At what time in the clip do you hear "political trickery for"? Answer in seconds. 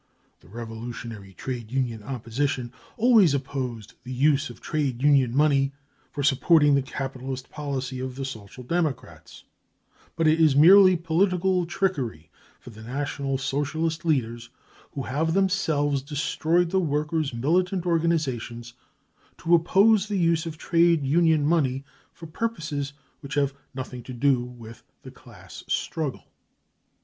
10.97-12.71